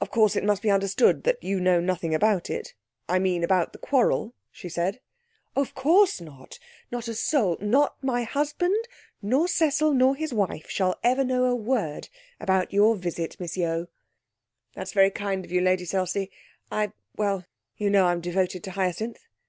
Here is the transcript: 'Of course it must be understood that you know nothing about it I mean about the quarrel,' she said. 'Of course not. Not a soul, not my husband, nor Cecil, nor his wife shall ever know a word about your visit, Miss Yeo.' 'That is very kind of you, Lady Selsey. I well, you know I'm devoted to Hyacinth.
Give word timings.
'Of 0.00 0.12
course 0.12 0.36
it 0.36 0.44
must 0.44 0.62
be 0.62 0.70
understood 0.70 1.24
that 1.24 1.42
you 1.42 1.58
know 1.58 1.80
nothing 1.80 2.14
about 2.14 2.48
it 2.50 2.72
I 3.08 3.18
mean 3.18 3.42
about 3.42 3.72
the 3.72 3.80
quarrel,' 3.80 4.32
she 4.52 4.68
said. 4.68 5.00
'Of 5.56 5.74
course 5.74 6.20
not. 6.20 6.60
Not 6.92 7.08
a 7.08 7.14
soul, 7.14 7.56
not 7.60 8.00
my 8.00 8.22
husband, 8.22 8.76
nor 9.20 9.48
Cecil, 9.48 9.92
nor 9.92 10.14
his 10.14 10.32
wife 10.32 10.70
shall 10.70 11.00
ever 11.02 11.24
know 11.24 11.46
a 11.46 11.56
word 11.56 12.08
about 12.38 12.72
your 12.72 12.94
visit, 12.94 13.40
Miss 13.40 13.56
Yeo.' 13.56 13.88
'That 14.76 14.82
is 14.82 14.92
very 14.92 15.10
kind 15.10 15.44
of 15.44 15.50
you, 15.50 15.60
Lady 15.60 15.84
Selsey. 15.84 16.30
I 16.70 16.92
well, 17.16 17.44
you 17.76 17.90
know 17.90 18.06
I'm 18.06 18.20
devoted 18.20 18.62
to 18.62 18.70
Hyacinth. 18.70 19.18